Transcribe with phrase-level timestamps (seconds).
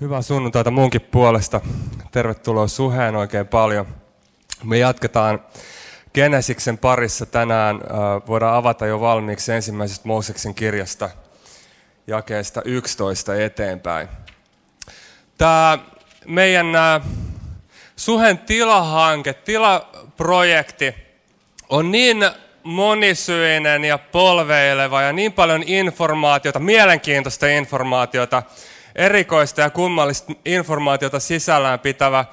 [0.00, 1.60] Hyvää sunnuntaita munkin puolesta.
[2.10, 3.86] Tervetuloa Suheen oikein paljon.
[4.64, 5.44] Me jatketaan
[6.14, 7.80] Genesiksen parissa tänään.
[8.26, 11.10] Voidaan avata jo valmiiksi ensimmäisestä Mooseksen kirjasta
[12.06, 14.08] jakeesta 11 eteenpäin.
[15.38, 15.78] Tämä
[16.26, 16.66] meidän
[17.96, 20.94] Suhen tilahanke, tilaprojekti
[21.68, 22.30] on niin
[22.62, 28.42] monisyinen ja polveileva ja niin paljon informaatiota, mielenkiintoista informaatiota,
[28.94, 32.24] erikoista ja kummallista informaatiota sisällään pitävä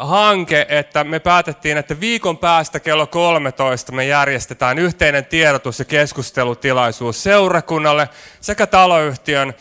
[0.00, 7.22] hanke, että me päätettiin, että viikon päästä kello 13 me järjestetään yhteinen tiedotus- ja keskustelutilaisuus
[7.22, 8.08] seurakunnalle
[8.40, 9.54] sekä taloyhtiön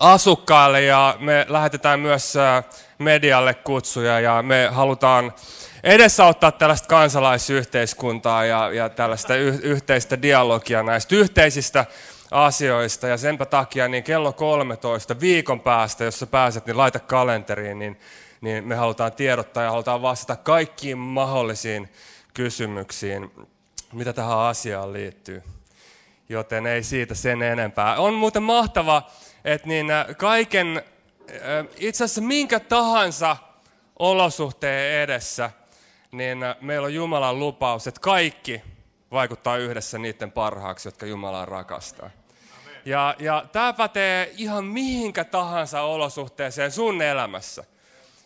[0.00, 0.82] asukkaille.
[0.82, 2.34] Ja me lähetetään myös
[2.98, 5.32] medialle kutsuja ja me halutaan
[5.82, 11.86] edesauttaa tällaista kansalaisyhteiskuntaa ja, ja tällaista y- yhteistä dialogia näistä yhteisistä
[12.30, 13.08] asioista.
[13.08, 18.00] Ja senpä takia niin kello 13 viikon päästä, jos sä pääset, niin laita kalenteriin, niin,
[18.40, 21.88] niin me halutaan tiedottaa ja halutaan vastata kaikkiin mahdollisiin
[22.34, 23.30] kysymyksiin,
[23.92, 25.42] mitä tähän asiaan liittyy.
[26.28, 27.96] Joten ei siitä sen enempää.
[27.96, 29.10] On muuten mahtava,
[29.44, 30.82] että niin äh, kaiken,
[31.30, 33.36] äh, itse asiassa minkä tahansa
[33.98, 35.50] olosuhteen edessä,
[36.12, 38.62] niin äh, meillä on Jumalan lupaus, että kaikki
[39.14, 42.10] vaikuttaa yhdessä niiden parhaaksi, jotka Jumalaa rakastaa.
[42.84, 47.64] Ja, ja tämä pätee ihan mihinkä tahansa olosuhteeseen sun elämässä.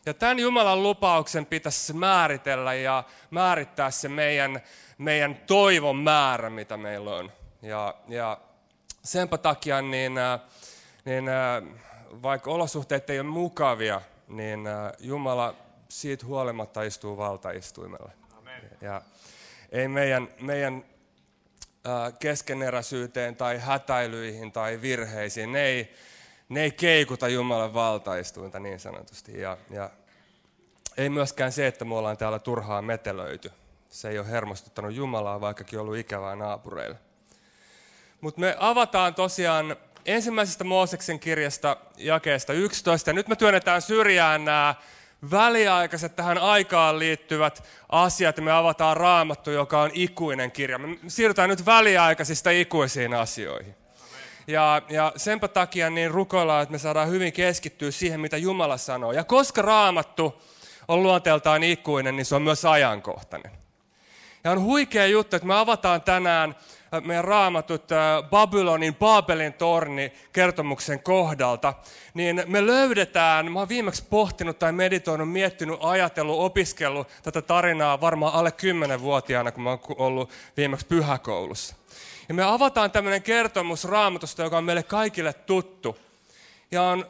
[0.07, 4.61] Ja tämän Jumalan lupauksen pitäisi määritellä ja määrittää se meidän,
[4.99, 7.33] meidän toivon määrä, mitä meillä on.
[7.63, 8.39] Ja, ja
[9.05, 10.13] senpä takia, niin,
[11.05, 11.25] niin
[12.23, 14.61] vaikka olosuhteet ei ole mukavia, niin
[14.99, 15.55] Jumala
[15.89, 18.11] siitä huolimatta istuu valtaistuimella.
[18.39, 18.71] Amen.
[18.81, 19.03] Ja
[19.73, 20.85] ei meidän, meidän
[22.19, 25.53] keskeneräisyyteen tai hätäilyihin tai virheisiin.
[25.53, 25.95] Ne ei,
[26.49, 29.41] ne ei keikuta Jumalan valtaistuinta niin sanotusti.
[29.41, 29.91] Ja, ja
[30.97, 33.51] ei myöskään se, että me ollaan täällä turhaan metelöity.
[33.89, 36.97] Se ei ole hermostuttanut Jumalaa, vaikkakin ollut ikävää naapureille.
[38.21, 39.77] Mutta me avataan tosiaan
[40.07, 43.11] ensimmäisestä Mooseksen kirjasta jakeesta 11.
[43.11, 44.75] Ja nyt me työnnetään syrjään nämä
[45.31, 50.79] väliaikaiset tähän aikaan liittyvät asiat me avataan raamattu, joka on ikuinen kirja.
[50.79, 53.75] Me siirrytään nyt väliaikaisista ikuisiin asioihin.
[54.47, 59.13] Ja, ja senpä takia niin rukoillaan, että me saadaan hyvin keskittyä siihen, mitä Jumala sanoo.
[59.13, 60.43] Ja koska raamattu
[60.89, 63.53] on luonteeltaan ikuinen, niin se on myös ajankohtainen.
[64.45, 66.55] Ja on huikea juttu, että me avataan tänään
[67.05, 67.99] meidän raamatut äh,
[68.31, 71.75] Babylonin Baabelin torni kertomuksen kohdalta,
[72.15, 78.35] niin me löydetään, mä oon viimeksi pohtinut tai meditoinut, miettinyt, ajatellut, opiskellut tätä tarinaa varmaan
[78.35, 78.53] alle
[78.97, 81.75] 10-vuotiaana, kun mä oon ollut viimeksi pyhäkoulussa.
[82.29, 85.99] Ja me avataan tämmöinen kertomus raamatusta, joka on meille kaikille tuttu.
[86.71, 87.07] Ja on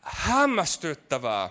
[0.00, 1.50] hämmästyttävää,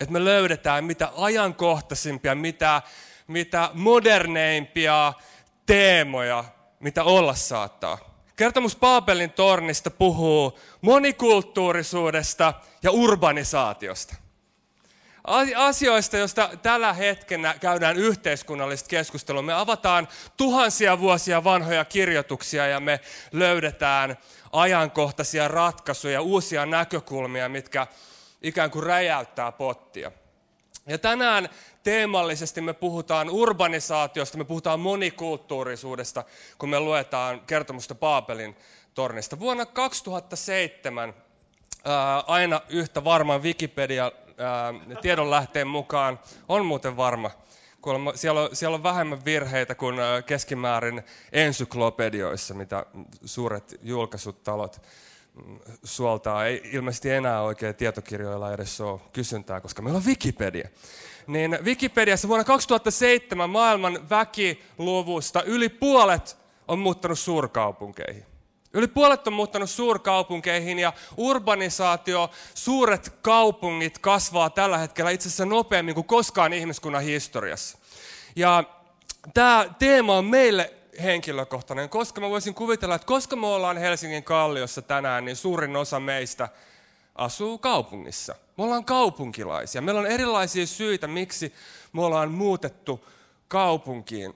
[0.00, 2.82] että me löydetään mitä ajankohtaisimpia, mitä
[3.30, 5.12] mitä moderneimpia
[5.66, 6.44] teemoja,
[6.80, 7.98] mitä olla saattaa.
[8.36, 14.16] Kertomus Paapelin tornista puhuu monikulttuurisuudesta ja urbanisaatiosta.
[15.56, 19.42] Asioista, joista tällä hetkellä käydään yhteiskunnallista keskustelua.
[19.42, 23.00] Me avataan tuhansia vuosia vanhoja kirjoituksia ja me
[23.32, 24.16] löydetään
[24.52, 27.86] ajankohtaisia ratkaisuja, uusia näkökulmia, mitkä
[28.42, 30.12] ikään kuin räjäyttää pottia.
[30.86, 31.48] Ja tänään
[31.82, 36.24] teemallisesti me puhutaan urbanisaatiosta, me puhutaan monikulttuurisuudesta,
[36.58, 38.56] kun me luetaan kertomusta Paapelin
[38.94, 39.38] tornista.
[39.38, 41.14] Vuonna 2007
[41.84, 44.04] ää, aina yhtä varman Wikipedia
[44.38, 47.30] ää, tiedonlähteen mukaan, on muuten varma,
[48.14, 51.02] siellä, on, siellä on vähemmän virheitä kuin keskimäärin
[51.32, 52.86] ensyklopedioissa, mitä
[53.24, 54.80] suuret julkaisut talot
[55.84, 56.46] suoltaa.
[56.46, 60.68] Ei ilmeisesti enää oikein tietokirjoilla edes ole kysyntää, koska meillä on Wikipedia.
[61.26, 66.36] Niin Wikipediassa vuonna 2007 maailman väkiluvusta yli puolet
[66.68, 68.24] on muuttanut suurkaupunkeihin.
[68.72, 75.94] Yli puolet on muuttanut suurkaupunkeihin ja urbanisaatio, suuret kaupungit kasvaa tällä hetkellä itse asiassa nopeammin
[75.94, 77.78] kuin koskaan ihmiskunnan historiassa.
[78.36, 78.64] Ja
[79.34, 84.82] tämä teema on meille henkilökohtainen, koska mä voisin kuvitella, että koska me ollaan Helsingin kalliossa
[84.82, 86.48] tänään, niin suurin osa meistä
[87.14, 88.34] asuu kaupungissa.
[88.58, 89.82] Me ollaan kaupunkilaisia.
[89.82, 91.54] Meillä on erilaisia syitä, miksi
[91.92, 93.04] me ollaan muutettu
[93.48, 94.34] kaupunkiin.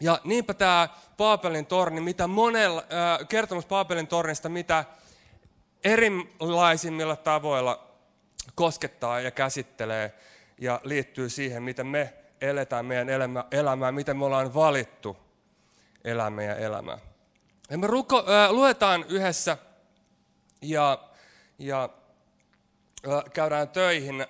[0.00, 4.84] Ja niinpä tämä Paapelin torni, mitä monella, äh, kertomus Paapelin tornista, mitä
[5.84, 7.88] erilaisimmilla tavoilla
[8.54, 10.12] koskettaa ja käsittelee
[10.58, 13.08] ja liittyy siihen, miten me eletään meidän
[13.52, 15.16] elämää, miten me ollaan valittu
[16.04, 16.98] elämä ja elämää.
[17.70, 19.56] Ja me ruko, äh, luetaan yhdessä
[20.62, 20.98] ja,
[21.58, 21.88] ja
[23.32, 24.26] käydään töihin.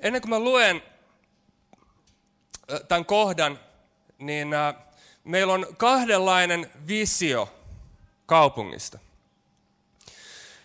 [0.00, 0.82] Ennen kuin mä luen
[2.88, 3.60] tämän kohdan,
[4.18, 4.48] niin
[5.24, 7.54] meillä on kahdenlainen visio
[8.26, 8.98] kaupungista.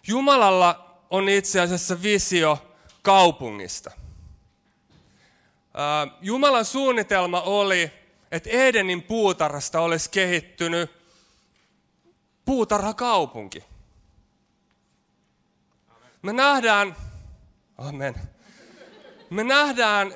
[0.08, 3.92] Jumalalla on itse asiassa visio kaupungista.
[6.22, 7.92] Jumalan suunnitelma oli,
[8.32, 10.92] että Edenin puutarhasta olisi kehittynyt
[12.46, 13.64] puutarhakaupunki.
[16.22, 16.96] Me nähdään,
[17.78, 18.16] amen,
[19.30, 20.14] me nähdään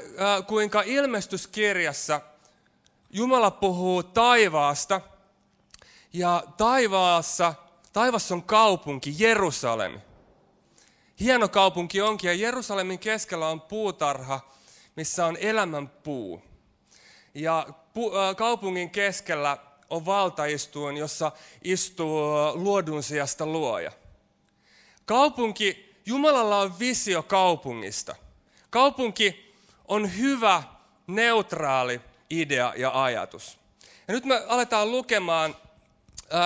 [0.47, 2.21] kuinka ilmestyskirjassa
[3.09, 5.01] Jumala puhuu taivaasta
[6.13, 7.53] ja taivaassa,
[7.93, 10.01] taivas on kaupunki, Jerusalem.
[11.19, 14.39] Hieno kaupunki onkin ja Jerusalemin keskellä on puutarha,
[14.95, 16.41] missä on elämän puu.
[17.33, 17.67] Ja
[18.37, 19.57] kaupungin keskellä
[19.89, 21.31] on valtaistuin, jossa
[21.63, 22.23] istuu
[22.53, 23.91] luodun sijasta luoja.
[25.05, 28.15] Kaupunki, Jumalalla on visio kaupungista.
[28.69, 29.55] Kaupunki
[29.87, 30.63] on hyvä,
[31.07, 33.57] neutraali idea ja ajatus.
[34.07, 35.55] Ja nyt me aletaan lukemaan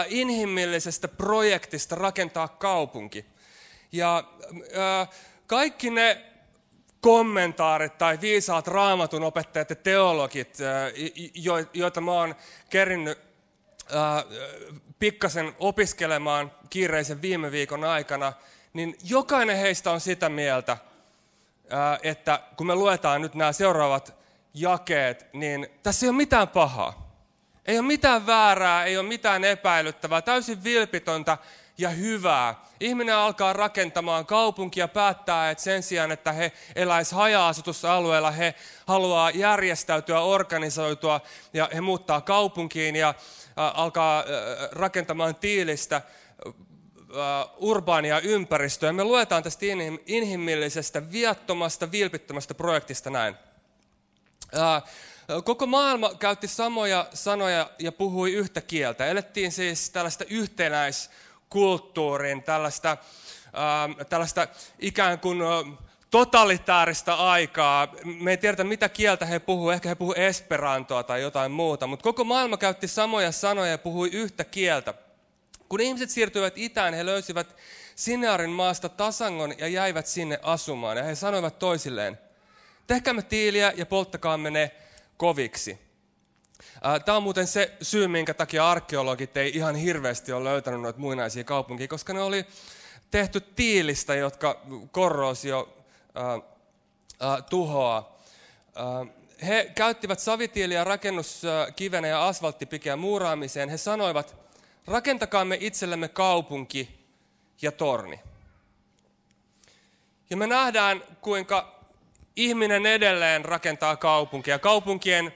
[0.07, 3.25] inhimillisestä projektista rakentaa kaupunki.
[3.91, 4.23] Ja
[4.77, 5.09] äh,
[5.47, 6.26] kaikki ne
[7.01, 10.93] kommentaarit tai viisaat raamatun opettajat ja teologit, äh,
[11.73, 12.35] joita mä oon
[12.69, 13.19] kerinnyt
[13.95, 14.25] äh,
[14.99, 18.33] pikkasen opiskelemaan kiireisen viime viikon aikana,
[18.73, 24.15] niin jokainen heistä on sitä mieltä, äh, että kun me luetaan nyt nämä seuraavat
[24.53, 27.07] jakeet, niin tässä ei ole mitään pahaa.
[27.65, 31.37] Ei ole mitään väärää, ei ole mitään epäilyttävää, täysin vilpitöntä
[31.77, 32.55] ja hyvää.
[32.79, 38.53] Ihminen alkaa rakentamaan kaupunkia, päättää, että sen sijaan, että he eläis haja-asutusalueella, he
[38.87, 41.21] haluaa järjestäytyä, organisoitua
[41.53, 43.13] ja he muuttaa kaupunkiin ja
[43.55, 44.23] alkaa
[44.71, 46.01] rakentamaan tiilistä
[47.57, 48.93] urbaania ympäristöä.
[48.93, 49.65] Me luetaan tästä
[50.05, 53.35] inhimillisestä, viattomasta, vilpittömästä projektista näin.
[55.43, 59.05] Koko maailma käytti samoja sanoja ja puhui yhtä kieltä.
[59.05, 60.23] Elettiin siis tällaista
[61.47, 62.97] yhtenäiskulttuurin, tällaista,
[64.09, 64.47] tällaista
[64.79, 65.39] ikään kuin
[66.11, 67.87] totalitaarista aikaa.
[68.03, 69.69] Me ei tiedetä, mitä kieltä he puhuu.
[69.69, 71.87] Ehkä he puhuu esperantoa tai jotain muuta.
[71.87, 74.93] Mutta koko maailma käytti samoja sanoja ja puhui yhtä kieltä.
[75.69, 77.55] Kun ihmiset siirtyivät itään, he löysivät
[77.95, 80.97] Sinearin maasta tasangon ja jäivät sinne asumaan.
[80.97, 82.19] Ja he sanoivat toisilleen,
[82.87, 84.71] tehkäämme tiiliä ja polttakaamme ne
[85.17, 85.86] koviksi.
[87.05, 91.43] Tämä on muuten se syy, minkä takia arkeologit ei ihan hirveästi ole löytänyt noita muinaisia
[91.43, 92.45] kaupunkia, koska ne oli
[93.11, 94.61] tehty tiilistä, jotka
[94.91, 95.77] korroosio
[96.17, 98.17] äh, tuhoaa.
[98.77, 99.07] Äh,
[99.47, 103.69] he käyttivät savitiiliä rakennuskivenä ja asfalttipikeä muuraamiseen.
[103.69, 104.35] He sanoivat,
[104.87, 107.07] rakentakaamme itsellemme kaupunki
[107.61, 108.19] ja torni.
[110.29, 111.77] Ja me nähdään, kuinka
[112.35, 114.59] ihminen edelleen rakentaa kaupunkia.
[114.59, 115.33] Kaupunkien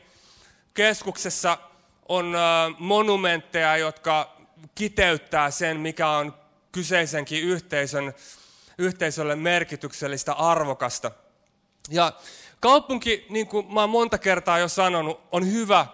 [0.74, 1.58] keskuksessa
[2.10, 2.36] on
[2.80, 4.38] monumentteja, jotka
[4.76, 6.34] kiteyttää sen, mikä on
[6.72, 8.14] kyseisenkin yhteisön,
[8.78, 11.12] yhteisölle merkityksellistä, arvokasta.
[11.90, 12.14] Ja
[12.60, 15.88] kaupunki, niin kuin mä oon monta kertaa jo sanonut, on hyvä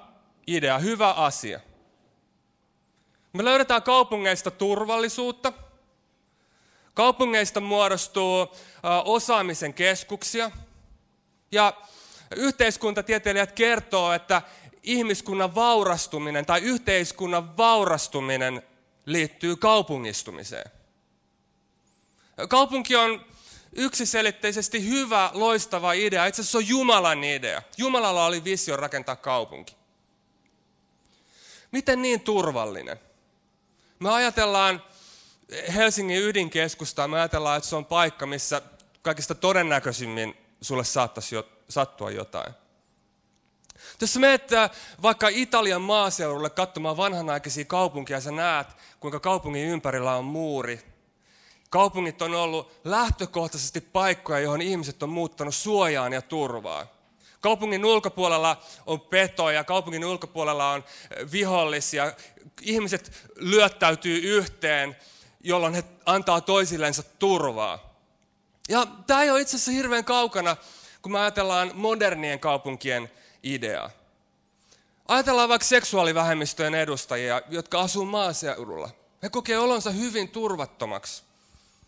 [0.47, 1.59] idea, hyvä asia.
[3.33, 5.53] Me löydetään kaupungeista turvallisuutta.
[6.93, 8.47] Kaupungeista muodostuu
[9.05, 10.51] osaamisen keskuksia.
[11.51, 11.73] Ja
[12.35, 14.41] yhteiskuntatieteilijät kertoo, että
[14.87, 18.61] ihmiskunnan vaurastuminen tai yhteiskunnan vaurastuminen
[19.05, 20.71] liittyy kaupungistumiseen.
[22.49, 23.25] Kaupunki on
[23.75, 26.25] yksiselitteisesti hyvä, loistava idea.
[26.25, 27.61] Itse asiassa se on Jumalan idea.
[27.77, 29.75] Jumalalla oli visio rakentaa kaupunki.
[31.71, 32.99] Miten niin turvallinen?
[33.99, 34.83] Me ajatellaan
[35.75, 38.61] Helsingin ydinkeskustaa, me ajatellaan, että se on paikka, missä
[39.01, 42.53] kaikista todennäköisimmin sulle saattaisi jo, sattua jotain.
[44.01, 44.51] Jos menet
[45.01, 48.67] vaikka Italian maaseudulle katsomaan vanhanaikaisia kaupunkia, sä näet,
[48.99, 50.81] kuinka kaupungin ympärillä on muuri.
[51.69, 56.87] Kaupungit on ollut lähtökohtaisesti paikkoja, johon ihmiset on muuttanut suojaan ja turvaa.
[57.41, 62.13] Kaupungin ulkopuolella on petoja, kaupungin ulkopuolella on äh, vihollisia.
[62.61, 64.95] Ihmiset lyöttäytyy yhteen,
[65.43, 67.99] jolloin he antaa toisillensa turvaa.
[68.69, 70.57] Ja tämä ei ole itse asiassa hirveän kaukana,
[71.01, 73.11] kun me ajatellaan modernien kaupunkien
[73.43, 73.89] idea.
[75.07, 78.89] Ajatellaan vaikka seksuaalivähemmistöjen edustajia, jotka asuu maaseudulla.
[79.23, 81.23] He kokee olonsa hyvin turvattomaksi.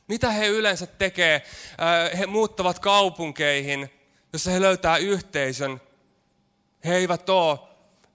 [0.08, 1.36] Mitä he yleensä tekee?
[1.36, 3.90] Äh, he muuttavat kaupunkeihin,
[4.34, 5.82] jossa he löytää yhteisön.
[6.86, 7.60] He eivät ole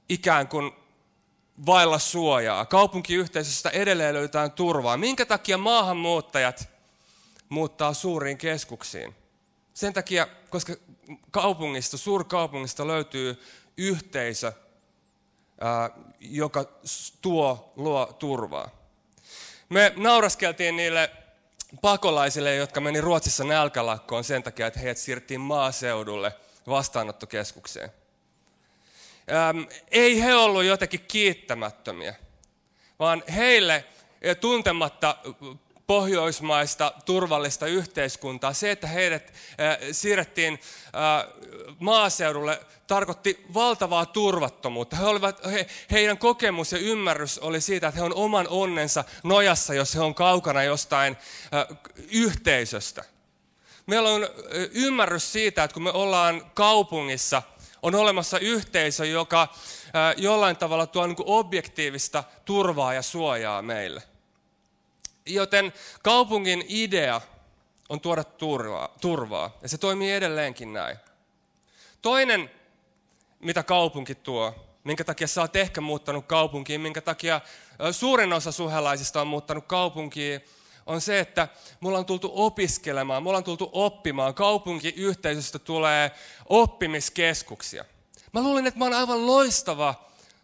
[0.09, 0.73] ikään kuin
[1.67, 2.67] vailla suojaa.
[2.67, 4.97] Kaupunkiyhteisöstä edelleen löytää turvaa.
[4.97, 6.69] Minkä takia maahanmuuttajat
[7.49, 9.15] muuttaa suuriin keskuksiin?
[9.75, 10.73] Sen takia, koska
[11.31, 13.43] kaupungista, suurkaupungista löytyy
[13.77, 14.53] yhteisö,
[16.21, 16.65] joka
[17.23, 18.71] tuo, luo turvaa.
[19.69, 21.11] Me nauraskeltiin niille
[21.81, 26.33] pakolaisille, jotka meni Ruotsissa nälkälakkoon sen takia, että heidät siirrettiin maaseudulle
[26.67, 27.91] vastaanottokeskukseen.
[29.91, 32.15] Ei he ollut jotenkin kiittämättömiä,
[32.99, 33.85] vaan heille
[34.41, 35.17] tuntematta
[35.87, 38.53] pohjoismaista turvallista yhteiskuntaa.
[38.53, 39.33] Se, että heidät
[39.93, 40.61] siirrettiin
[41.79, 44.97] maaseudulle, tarkoitti valtavaa turvattomuutta.
[44.97, 49.75] He olivat, he, heidän kokemus ja ymmärrys oli siitä, että he on oman onnensa nojassa,
[49.75, 51.17] jos he on kaukana jostain
[52.11, 53.05] yhteisöstä.
[53.87, 54.29] Meillä on
[54.73, 57.43] ymmärrys siitä, että kun me ollaan kaupungissa,
[57.83, 59.49] on olemassa yhteisö, joka
[60.17, 64.03] jollain tavalla tuo niin objektiivista turvaa ja suojaa meille.
[65.27, 67.21] Joten kaupungin idea
[67.89, 70.97] on tuoda turvaa, turvaa, ja se toimii edelleenkin näin.
[72.03, 72.51] Toinen,
[73.41, 74.55] mitä kaupunki tuo,
[74.85, 77.41] minkä takia sä oot ehkä muuttanut kaupunkiin, minkä takia
[77.93, 80.45] suurin osa suhelaisista on muuttanut kaupunkiin,
[80.87, 81.49] on se, että
[81.81, 84.35] mulla on tultu opiskelemaan, mulla on tultu oppimaan.
[84.35, 86.11] Kaupunkiyhteisöstä tulee
[86.49, 87.85] oppimiskeskuksia.
[88.33, 89.95] Mä luulin, että mä oon aivan loistava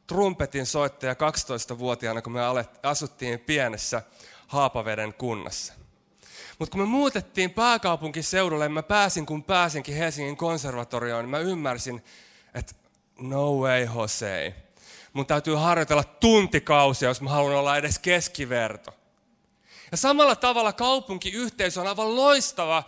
[0.07, 2.41] trumpetin soittaja 12-vuotiaana, kun me
[2.83, 4.03] asuttiin pienessä
[4.51, 5.73] Haapaveden kunnassa.
[6.59, 12.05] Mutta kun me muutettiin pääkaupunkiseudulle, mä pääsin kun pääsinkin Helsingin konservatorioon, niin mä ymmärsin,
[12.55, 12.75] että
[13.21, 14.55] no way Jose.
[15.13, 18.91] Mun täytyy harjoitella tuntikausia, jos mä haluan olla edes keskiverto.
[19.91, 22.85] Ja samalla tavalla kaupunkiyhteisö on aivan loistava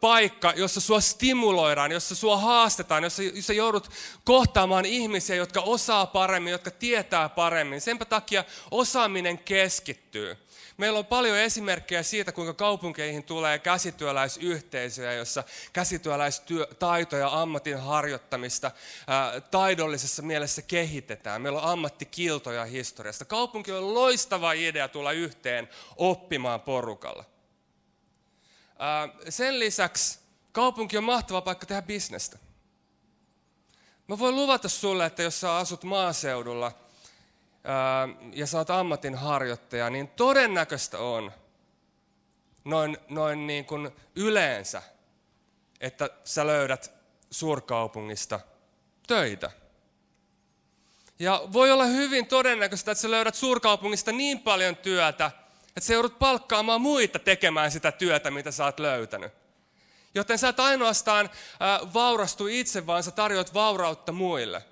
[0.00, 3.90] paikka, jossa sua stimuloidaan, jossa sua haastetaan, jossa, jossa joudut
[4.24, 7.80] kohtaamaan ihmisiä, jotka osaa paremmin, jotka tietää paremmin.
[7.80, 10.36] Senpä takia osaaminen keskittyy.
[10.78, 18.70] Meillä on paljon esimerkkejä siitä, kuinka kaupunkeihin tulee käsityöläisyhteisöjä, jossa käsityöläistaitoja ja ammatin harjoittamista
[19.50, 21.42] taidollisessa mielessä kehitetään.
[21.42, 23.24] Meillä on ammattikiltoja historiasta.
[23.24, 27.24] Kaupunki on loistava idea tulla yhteen oppimaan porukalla.
[29.28, 30.18] Sen lisäksi
[30.52, 32.38] kaupunki on mahtava paikka tehdä bisnestä.
[34.08, 36.72] Mä voin luvata sulle, että jos sä asut maaseudulla–
[38.32, 41.32] ja sä oot ammatinharjoittaja, niin todennäköistä on
[42.64, 44.82] noin, noin niin kuin yleensä,
[45.80, 46.92] että sä löydät
[47.30, 48.40] suurkaupungista
[49.06, 49.50] töitä.
[51.18, 55.30] Ja voi olla hyvin todennäköistä, että sä löydät suurkaupungista niin paljon työtä,
[55.68, 59.32] että sä joudut palkkaamaan muita tekemään sitä työtä, mitä sä oot löytänyt.
[60.14, 61.30] Joten sä et ainoastaan
[61.94, 64.64] vaurastu itse, vaan sä tarjoat vaurautta muille.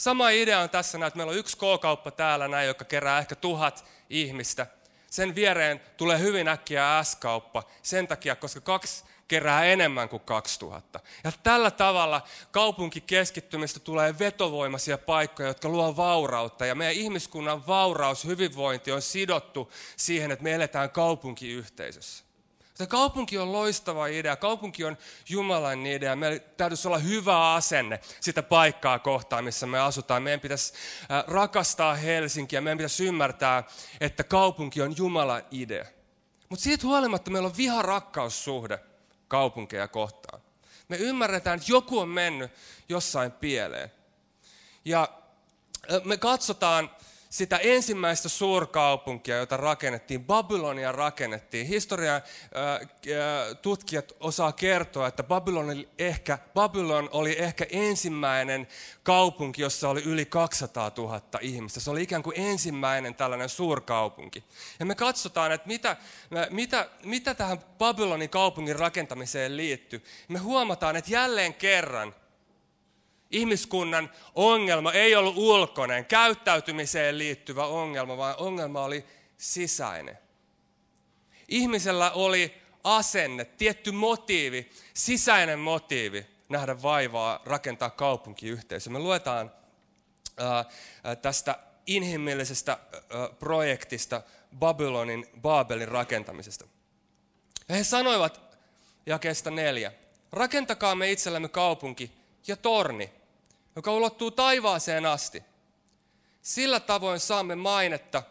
[0.00, 3.84] Sama idea on tässä, että meillä on yksi K-kauppa täällä näin, joka kerää ehkä tuhat
[4.10, 4.66] ihmistä.
[5.10, 11.00] Sen viereen tulee hyvin äkkiä S-kauppa sen takia, koska kaksi kerää enemmän kuin 2000.
[11.24, 16.66] Ja tällä tavalla kaupunkikeskittymistä tulee vetovoimaisia paikkoja, jotka luo vaurautta.
[16.66, 22.29] Ja meidän ihmiskunnan vauraus, hyvinvointi on sidottu siihen, että me eletään kaupunkiyhteisössä.
[22.80, 26.16] Tämä kaupunki on loistava idea, kaupunki on Jumalan idea.
[26.16, 30.22] Meillä täytyisi olla hyvä asenne sitä paikkaa kohtaan, missä me asutaan.
[30.22, 30.72] Meidän pitäisi
[31.26, 33.64] rakastaa Helsinkiä, meidän pitäisi ymmärtää,
[34.00, 35.84] että kaupunki on Jumalan idea.
[36.48, 38.78] Mutta siitä huolimatta meillä on viha-rakkaussuhde
[39.28, 40.42] kaupunkeja kohtaan.
[40.88, 42.50] Me ymmärretään, että joku on mennyt
[42.88, 43.92] jossain pieleen.
[44.84, 45.08] Ja
[46.04, 46.90] me katsotaan
[47.30, 51.66] sitä ensimmäistä suurkaupunkia, jota rakennettiin, Babylonia rakennettiin.
[51.66, 52.22] Historian
[53.62, 58.68] tutkijat osaa kertoa, että Babylon oli, ehkä, Babylon oli ehkä ensimmäinen
[59.02, 61.80] kaupunki, jossa oli yli 200 000 ihmistä.
[61.80, 64.44] Se oli ikään kuin ensimmäinen tällainen suurkaupunki.
[64.80, 65.96] Ja me katsotaan, että mitä,
[66.50, 70.04] mitä, mitä tähän Babylonin kaupungin rakentamiseen liittyy.
[70.28, 72.14] Me huomataan, että jälleen kerran
[73.30, 79.04] Ihmiskunnan ongelma ei ollut ulkoinen, käyttäytymiseen liittyvä ongelma, vaan ongelma oli
[79.38, 80.18] sisäinen.
[81.48, 88.90] Ihmisellä oli asenne, tietty motiivi, sisäinen motiivi nähdä vaivaa, rakentaa kaupunkiyhteisö.
[88.90, 89.52] Me luetaan
[90.36, 90.64] ää,
[91.16, 94.22] tästä inhimillisestä ää, projektista
[94.58, 96.66] Babylonin, Baabelin rakentamisesta.
[97.68, 98.40] Ja he sanoivat
[99.06, 99.92] jakeesta neljä,
[100.32, 102.12] rakentakaa me itsellemme kaupunki
[102.46, 103.19] ja torni,
[103.80, 105.42] joka ulottuu taivaaseen asti.
[106.42, 108.22] Sillä tavoin saamme mainetta,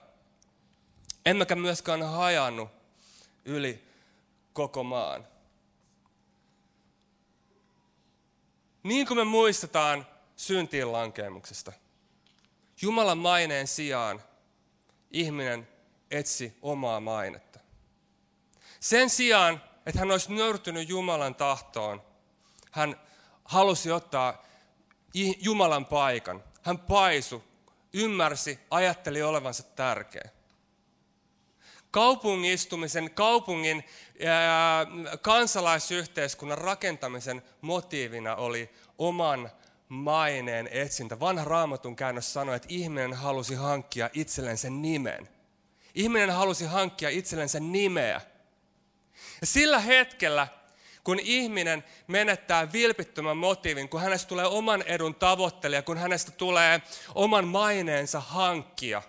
[1.25, 2.70] emmekä myöskään hajannu
[3.46, 3.84] yli
[4.53, 5.27] koko maan.
[8.84, 11.72] Niin kuin me muistetaan syntiin lankeemuksesta.
[12.82, 14.22] Jumalan maineen sijaan
[15.12, 15.68] ihminen
[16.12, 17.60] etsi omaa mainetta.
[18.79, 22.01] Sen sijaan, että hän olisi nöyrtynyt Jumalan tahtoon,
[22.72, 23.00] hän
[23.44, 24.49] halusi ottaa
[25.39, 26.43] Jumalan paikan.
[26.61, 27.43] Hän paisu,
[27.93, 30.29] ymmärsi, ajatteli olevansa tärkeä.
[31.91, 33.83] Kaupungistumisen, kaupungin
[34.19, 34.88] ja
[35.21, 39.51] kansalaisyhteiskunnan rakentamisen motiivina oli oman
[39.89, 41.19] maineen etsintä.
[41.19, 45.29] Vanha raamatun käännös sanoi, että ihminen halusi hankkia itsellensä nimen.
[45.95, 48.21] Ihminen halusi hankkia itsellensä nimeä.
[49.41, 50.47] Ja sillä hetkellä,
[51.03, 56.82] kun ihminen menettää vilpittömän motiivin, kun hänestä tulee oman edun tavoittelija, kun hänestä tulee
[57.15, 59.01] oman maineensa hankkia,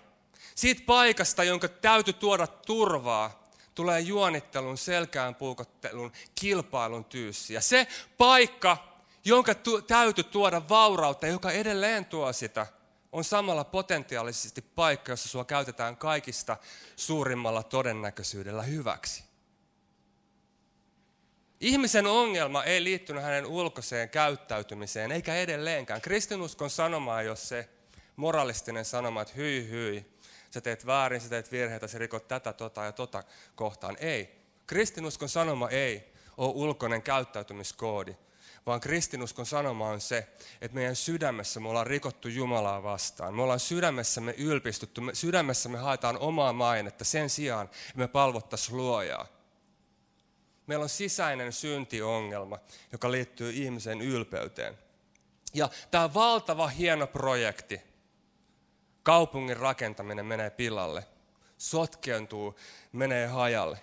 [0.55, 3.43] siitä paikasta, jonka täytyy tuoda turvaa,
[3.75, 7.53] tulee juonittelun, selkään puukottelun, kilpailun tyyssi.
[7.53, 8.77] Ja se paikka,
[9.25, 12.67] jonka tu- täytyy tuoda vaurautta, joka edelleen tuo sitä,
[13.11, 16.57] on samalla potentiaalisesti paikka, jossa sua käytetään kaikista
[16.95, 19.30] suurimmalla todennäköisyydellä hyväksi.
[21.61, 26.01] Ihmisen ongelma ei liittynyt hänen ulkoiseen käyttäytymiseen, eikä edelleenkään.
[26.01, 27.69] Kristinuskon sanoma ei ole se
[28.15, 30.05] moralistinen sanoma, että hyi hyi,
[30.51, 33.23] sä teet väärin, sä teet virheitä, sä rikot tätä, tota ja tota
[33.55, 33.97] kohtaan.
[33.99, 34.41] Ei.
[34.67, 38.15] Kristinuskon sanoma ei ole ulkoinen käyttäytymiskoodi,
[38.65, 40.27] vaan kristinuskon sanoma on se,
[40.61, 43.33] että meidän sydämessä me ollaan rikottu Jumalaa vastaan.
[43.33, 49.40] Me ollaan sydämessämme ylpistytty, me, sydämessämme haetaan omaa mainetta sen sijaan, että me palvottaisiin luojaa.
[50.71, 52.59] Meillä on sisäinen syntiongelma,
[52.91, 54.77] joka liittyy ihmisen ylpeyteen.
[55.53, 57.81] Ja tämä valtava hieno projekti,
[59.03, 61.05] kaupungin rakentaminen menee pilalle,
[61.57, 62.55] sotkeentuu,
[62.91, 63.77] menee hajalle.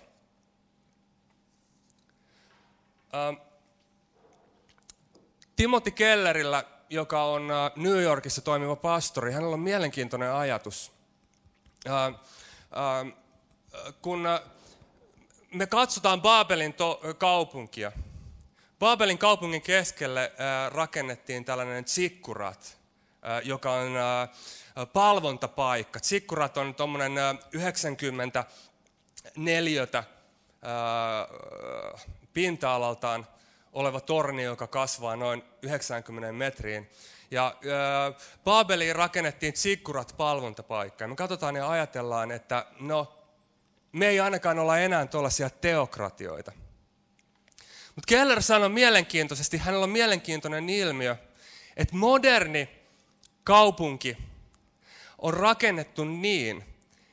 [3.15, 3.35] Ähm,
[5.55, 10.91] Timothy Kellerillä, joka on äh, New Yorkissa toimiva pastori, hänellä on mielenkiintoinen ajatus.
[11.87, 13.13] Äh, äh,
[14.01, 14.27] kun
[15.53, 16.75] me katsotaan Baabelin
[17.17, 17.91] kaupunkia,
[18.79, 20.31] Baabelin kaupungin keskelle
[20.69, 22.77] rakennettiin tällainen tsikkurat,
[23.43, 23.91] joka on
[24.93, 25.99] palvontapaikka.
[25.99, 27.13] Tsikkurat on tuommoinen
[27.51, 28.45] 90
[29.37, 30.03] neliötä
[32.33, 33.27] pinta-alaltaan
[33.73, 36.89] oleva torni, joka kasvaa noin 90 metriin.
[37.31, 41.07] Ja äh, Baabeliin rakennettiin tsikkurat palvontapaikka.
[41.07, 43.18] me katsotaan ja ajatellaan, että no,
[43.91, 46.51] me ei ainakaan olla enää tuollaisia teokratioita.
[47.95, 51.15] Mutta Keller sanoi mielenkiintoisesti, hänellä on mielenkiintoinen ilmiö,
[51.77, 52.69] että moderni
[53.43, 54.17] kaupunki
[55.17, 56.63] on rakennettu niin,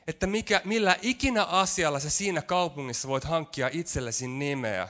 [0.07, 4.87] että mikä, millä ikinä asialla sä siinä kaupungissa voit hankkia itsellesi nimeä,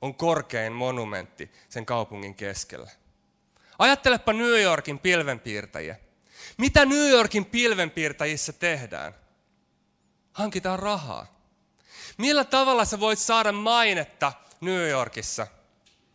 [0.00, 2.90] on korkein monumentti sen kaupungin keskellä.
[3.78, 5.96] Ajattelepa New Yorkin pilvenpiirtäjiä.
[6.56, 9.23] Mitä New Yorkin pilvenpiirtäjissä tehdään?
[10.34, 11.26] Hankitaan rahaa.
[12.18, 15.46] Millä tavalla sä voit saada mainetta New Yorkissa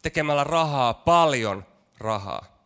[0.02, 1.66] tekemällä rahaa, paljon
[1.98, 2.60] rahaa?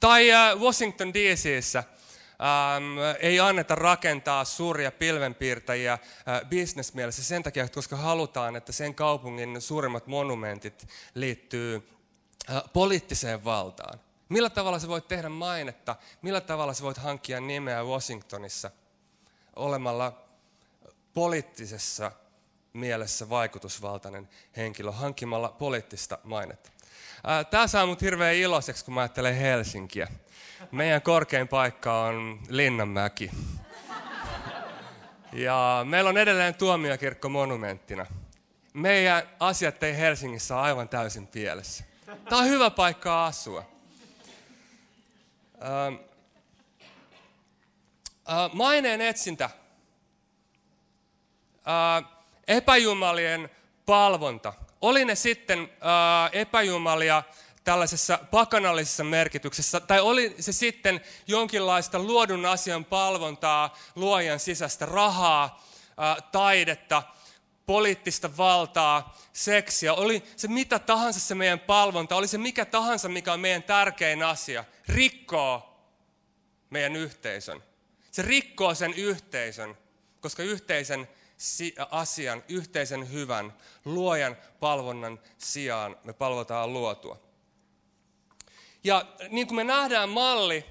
[0.00, 6.00] Tai äh, Washington DCissä ähm, ei anneta rakentaa suuria pilvenpiirtäjiä äh,
[6.48, 11.90] bisnesmielessä sen takia, koska halutaan, että sen kaupungin suurimmat monumentit liittyy
[12.50, 14.00] äh, poliittiseen valtaan.
[14.28, 15.96] Millä tavalla sä voit tehdä mainetta?
[16.22, 18.70] Millä tavalla sä voit hankkia nimeä Washingtonissa
[19.56, 20.22] olemalla
[21.14, 22.12] poliittisessa
[22.72, 26.70] mielessä vaikutusvaltainen henkilö, hankkimalla poliittista mainetta?
[27.50, 30.08] Tämä saa mut hirveän iloiseksi, kun mä ajattelen Helsinkiä.
[30.72, 33.30] Meidän korkein paikka on Linnanmäki.
[35.32, 38.06] Ja meillä on edelleen tuomiokirkko monumenttina.
[38.72, 41.84] Meidän asiat ei Helsingissä ole aivan täysin pielessä.
[42.28, 43.64] Tämä on hyvä paikka asua.
[45.62, 45.94] Ähm,
[48.52, 49.50] maineen etsintä.
[52.48, 53.50] Epäjumalien
[53.86, 54.52] palvonta.
[54.80, 55.68] Oli ne sitten
[56.32, 57.22] epäjumalia
[57.64, 65.64] tällaisessa pakanallisessa merkityksessä, tai oli se sitten jonkinlaista luodun asian palvontaa, luojan sisäistä rahaa,
[66.32, 67.02] taidetta,
[67.66, 73.32] poliittista valtaa, seksiä, oli se mitä tahansa se meidän palvonta, oli se mikä tahansa, mikä
[73.32, 75.80] on meidän tärkein asia, rikkoo
[76.70, 77.62] meidän yhteisön.
[78.16, 79.78] Se rikkoo sen yhteisön,
[80.20, 81.08] koska yhteisen
[81.90, 87.18] asian, yhteisen hyvän, luojan palvonnan sijaan me palvotaan luotua.
[88.84, 90.64] Ja niin kuin me nähdään malli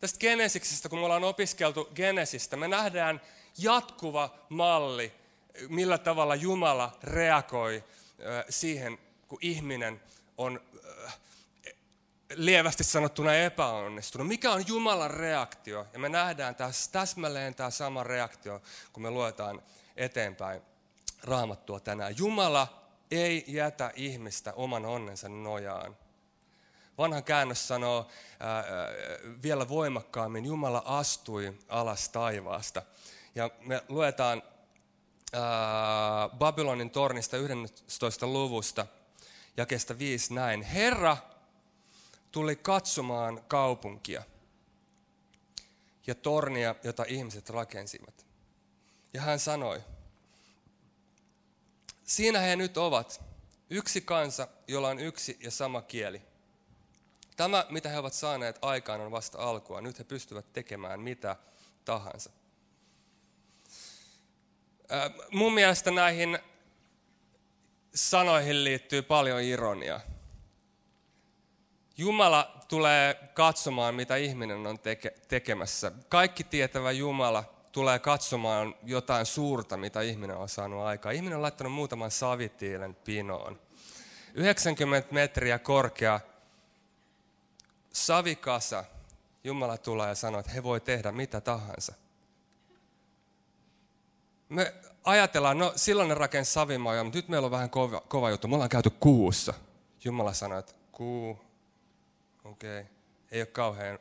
[0.00, 3.20] tästä Genesiksestä, kun me ollaan opiskeltu Genesistä, me nähdään
[3.58, 5.12] jatkuva malli,
[5.68, 7.84] millä tavalla Jumala reagoi
[8.48, 10.00] siihen, kun ihminen
[10.38, 10.60] on
[12.34, 14.28] lievästi sanottuna epäonnistunut.
[14.28, 15.86] Mikä on Jumalan reaktio?
[15.92, 19.62] Ja me nähdään tässä täsmälleen tämä sama reaktio, kun me luetaan
[19.96, 20.62] eteenpäin
[21.22, 22.18] raamattua tänään.
[22.18, 25.96] Jumala ei jätä ihmistä oman onnensa nojaan.
[26.98, 28.08] Vanha käännös sanoo
[28.40, 28.64] ää,
[29.42, 32.82] vielä voimakkaammin, Jumala astui alas taivaasta.
[33.34, 34.42] Ja me luetaan
[35.32, 38.26] ää, Babylonin tornista 11.
[38.26, 38.86] luvusta,
[39.68, 40.62] kestä viisi näin.
[40.62, 41.16] Herra
[42.34, 44.22] tuli katsomaan kaupunkia
[46.06, 48.26] ja tornia, jota ihmiset rakensivat.
[49.12, 49.80] Ja hän sanoi,
[52.04, 53.24] siinä he nyt ovat,
[53.70, 56.22] yksi kansa, jolla on yksi ja sama kieli.
[57.36, 59.80] Tämä, mitä he ovat saaneet aikaan, on vasta alkua.
[59.80, 61.36] Nyt he pystyvät tekemään mitä
[61.84, 62.30] tahansa.
[65.32, 66.38] Mun mielestä näihin
[67.94, 70.13] sanoihin liittyy paljon ironiaa.
[71.96, 75.92] Jumala tulee katsomaan, mitä ihminen on teke- tekemässä.
[76.08, 81.12] Kaikki tietävä Jumala tulee katsomaan jotain suurta, mitä ihminen on saanut aikaa.
[81.12, 83.60] Ihminen on laittanut muutaman savitiilen pinoon.
[84.34, 86.20] 90 metriä korkea
[87.92, 88.84] savikasa.
[89.44, 91.94] Jumala tulee ja sanoo, että he voi tehdä mitä tahansa.
[94.48, 98.48] Me ajatellaan, no silloin ne rakensi savimaa, mutta nyt meillä on vähän kova, kova juttu.
[98.48, 99.54] Me ollaan käyty kuussa.
[100.04, 101.38] Jumala sanoi, että kuu,
[102.44, 102.92] okei, okay.
[103.30, 103.98] ei ole kauhean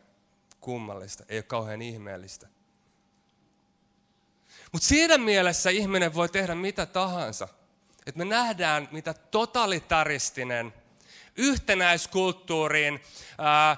[0.62, 2.48] kummallista, ei ole kauhean ihmeellistä.
[4.72, 7.48] Mutta siinä mielessä ihminen voi tehdä mitä tahansa.
[8.06, 10.74] Että me nähdään, mitä totalitaristinen
[11.36, 13.00] yhtenäiskulttuuriin,
[13.38, 13.78] ää, ää,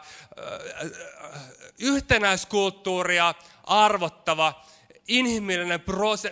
[1.80, 4.66] yhtenäiskulttuuria arvottava
[5.08, 5.84] inhimillinen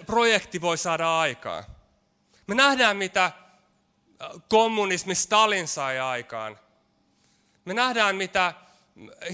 [0.05, 1.63] projekti voi saada aikaan.
[2.47, 3.31] Me nähdään, mitä
[4.49, 6.59] kommunismi Stalin sai aikaan.
[7.65, 8.53] Me nähdään, mitä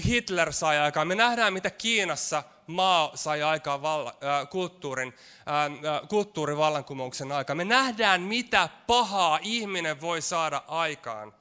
[0.06, 1.08] Hitler sai aikaan.
[1.08, 5.14] Me nähdään, mitä Kiinassa maa sai aikaan valla, äh, kulttuurin,
[5.48, 7.56] äh, kulttuurivallankumouksen aikaan.
[7.56, 11.34] Me nähdään, mitä pahaa ihminen voi saada aikaan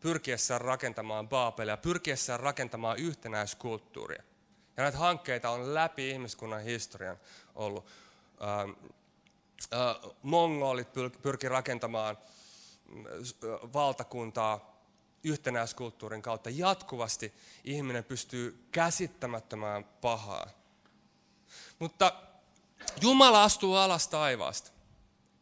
[0.00, 4.22] pyrkiessään rakentamaan Baabelia, pyrkiessään rakentamaan yhtenäiskulttuuria.
[4.76, 7.16] Ja näitä hankkeita on läpi ihmiskunnan historian
[7.54, 7.86] ollut.
[8.42, 8.70] Ähm,
[9.74, 10.88] äh, mongolit
[11.22, 14.69] pyrki rakentamaan äh, valtakuntaa
[15.24, 16.50] yhtenäiskulttuurin kautta.
[16.50, 20.46] Jatkuvasti ihminen pystyy käsittämättömään pahaa.
[21.78, 22.12] Mutta
[23.00, 24.70] Jumala astuu alas taivaasta.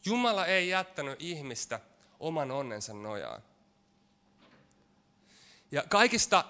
[0.04, 1.80] Jumala ei jättänyt ihmistä
[2.20, 3.42] oman onnensa nojaan.
[5.70, 6.44] Ja kaikista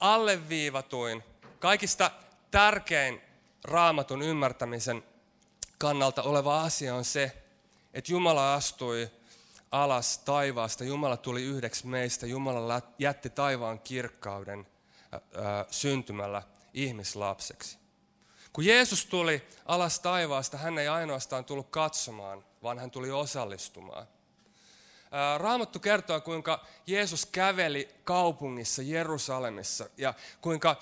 [0.00, 1.24] alleviivatuin,
[1.58, 2.10] kaikista
[2.50, 3.20] tärkein
[3.64, 5.04] raamatun ymmärtämisen
[5.78, 7.42] kannalta oleva asia on se,
[7.94, 9.10] että Jumala astui
[9.74, 14.66] alas taivaasta, Jumala tuli yhdeksi meistä, Jumala jätti taivaan kirkkauden
[15.70, 16.42] syntymällä
[16.74, 17.78] ihmislapseksi.
[18.52, 24.06] Kun Jeesus tuli alas taivaasta, hän ei ainoastaan tullut katsomaan, vaan hän tuli osallistumaan.
[25.38, 30.76] Raamattu kertoo, kuinka Jeesus käveli kaupungissa Jerusalemissa ja kuinka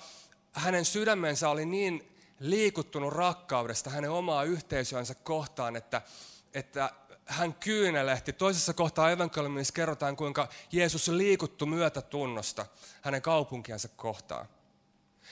[0.51, 6.01] hänen sydämensä oli niin liikuttunut rakkaudesta hänen omaa yhteisöänsä kohtaan, että,
[6.53, 6.91] että
[7.25, 8.33] hän kyynelehti.
[8.33, 12.65] Toisessa kohtaa evankeliumissa kerrotaan, kuinka Jeesus liikuttu myötätunnosta
[13.01, 14.47] hänen kaupunkiansa kohtaan.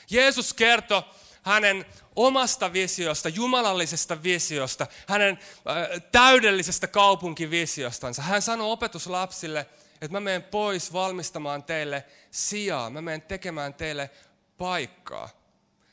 [0.10, 1.04] Jeesus kertoi
[1.42, 8.22] hänen omasta visiosta, jumalallisesta visiosta, hänen äh, täydellisestä kaupunkivisiostansa.
[8.22, 9.60] Hän sanoi opetuslapsille,
[9.94, 14.10] että mä menen pois valmistamaan teille sijaa, mä menen tekemään teille
[14.58, 15.30] paikkaa.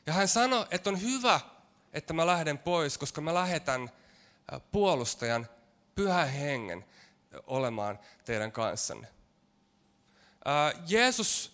[0.06, 1.40] Ja hän sanoi, että on hyvä,
[1.92, 5.48] että mä lähden pois, koska mä lähetän äh, puolustajan
[5.98, 6.84] pyhän hengen
[7.46, 9.08] olemaan teidän kanssanne.
[10.48, 11.52] Äh, Jeesus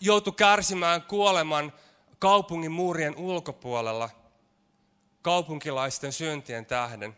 [0.00, 1.72] joutui kärsimään kuoleman
[2.18, 4.10] kaupungin muurien ulkopuolella
[5.22, 7.16] kaupunkilaisten syntien tähden.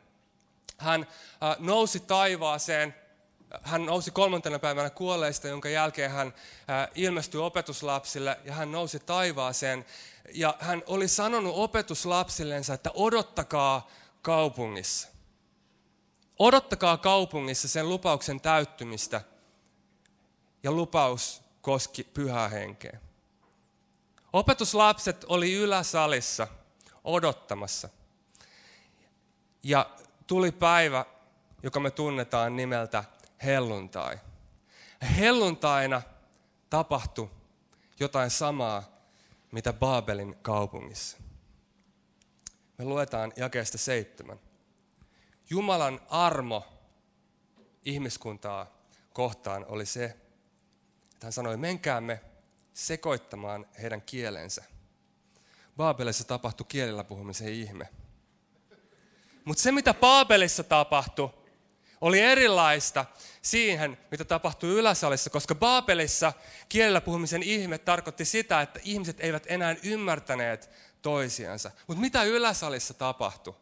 [0.79, 1.01] Hän
[1.43, 2.95] äh, nousi taivaaseen,
[3.63, 6.33] hän nousi kolmantena päivänä kuolleista, jonka jälkeen hän
[6.95, 9.85] ilmestyi opetuslapsille ja hän nousi taivaaseen.
[10.35, 13.91] Ja hän oli sanonut opetuslapsillensa, että odottakaa
[14.23, 15.12] kaupungissa.
[16.43, 19.21] Odottakaa kaupungissa sen lupauksen täyttymistä.
[20.63, 23.01] Ja lupaus koski pyhää henkeä.
[24.33, 26.49] Opetuslapset oli yläsalissa
[27.05, 27.89] odottamassa.
[29.63, 29.91] Ja
[30.27, 31.05] tuli päivä,
[31.63, 33.05] joka me tunnetaan nimeltä
[33.45, 34.19] helluntai.
[35.19, 36.03] Helluntaina
[36.71, 37.31] tapahtui
[38.01, 38.83] jotain samaa,
[39.53, 41.19] mitä Baabelin kaupungissa.
[42.79, 44.52] Me luetaan jakeesta seitsemän.
[45.51, 46.65] Jumalan armo
[47.85, 50.05] ihmiskuntaa kohtaan oli se,
[51.13, 52.21] että hän sanoi, menkäämme
[52.75, 54.65] sekoittamaan heidän kielensä.
[55.77, 57.89] Baabelissa tapahtui kielellä puhumisen ihme.
[59.45, 61.31] Mutta se, mitä Baabelissa tapahtui,
[62.01, 63.05] oli erilaista
[63.43, 66.33] siihen, mitä tapahtui Yläsalissa, koska Baabelissa
[66.69, 70.71] kielellä puhumisen ihme tarkoitti sitä, että ihmiset eivät enää ymmärtäneet
[71.03, 71.71] toisiansa.
[71.87, 73.55] Mutta mitä Yläsalissa tapahtui?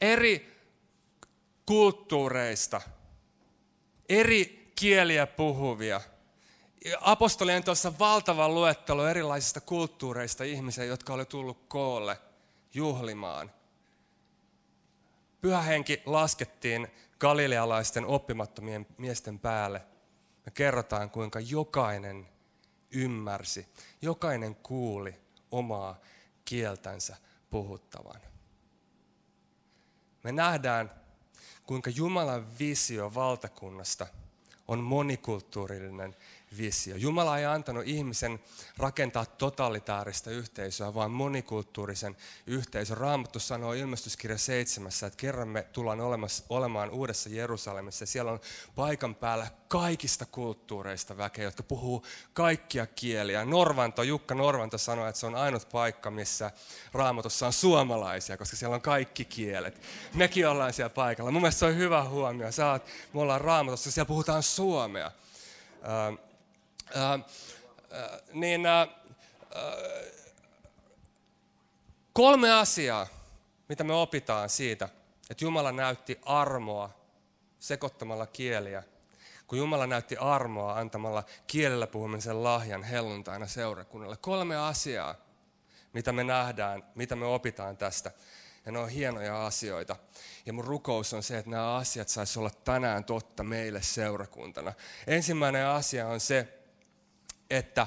[0.00, 0.64] Eri
[1.66, 2.80] kulttuureista,
[4.08, 6.00] eri kieliä puhuvia.
[7.00, 12.18] Apostolien tuossa valtava luettelo erilaisista kulttuureista ihmisiä, jotka oli tullut koolle
[12.74, 13.52] juhlimaan.
[15.40, 19.82] Pyhä henki laskettiin galilealaisten oppimattomien miesten päälle.
[20.46, 22.28] Me kerrotaan, kuinka jokainen
[22.90, 23.66] ymmärsi,
[24.02, 25.14] jokainen kuuli
[25.50, 26.00] omaa
[26.44, 27.16] kieltänsä
[27.50, 28.29] puhuttavan.
[30.22, 30.90] Me nähdään,
[31.66, 34.06] kuinka Jumalan visio valtakunnasta
[34.68, 36.16] on monikulttuurinen
[36.58, 36.96] visio.
[36.96, 38.40] Jumala ei antanut ihmisen
[38.76, 42.96] rakentaa totalitaarista yhteisöä, vaan monikulttuurisen yhteisön.
[42.96, 45.98] Raamattu sanoo ilmestyskirja seitsemässä, että kerran me tullaan
[46.48, 48.06] olemaan uudessa Jerusalemissa.
[48.06, 48.40] Siellä on
[48.74, 53.44] paikan päällä kaikista kulttuureista väkeä, jotka puhuu kaikkia kieliä.
[53.44, 56.50] Norvanto, Jukka Norvanto sanoi, että se on ainut paikka, missä
[56.92, 59.80] raamatussa on suomalaisia, koska siellä on kaikki kielet.
[60.14, 61.30] Mekin ollaan siellä paikalla.
[61.30, 62.52] Mun mielestä se on hyvä huomio.
[62.52, 65.10] Sä oot, me ollaan raamatussa, siellä puhutaan suomea.
[66.96, 67.24] Äh,
[68.32, 68.88] niin äh,
[72.12, 73.06] kolme asiaa,
[73.68, 74.88] mitä me opitaan siitä,
[75.30, 76.90] että Jumala näytti armoa
[77.58, 78.82] sekoittamalla kieliä,
[79.46, 84.16] kun Jumala näytti armoa antamalla kielellä puhumisen lahjan helluntaina seurakunnalle.
[84.16, 85.14] Kolme asiaa,
[85.92, 88.10] mitä me nähdään, mitä me opitaan tästä.
[88.66, 89.96] Ja ne on hienoja asioita.
[90.46, 94.72] Ja mun rukous on se, että nämä asiat saisi olla tänään totta meille seurakuntana.
[95.06, 96.59] Ensimmäinen asia on se,
[97.50, 97.86] että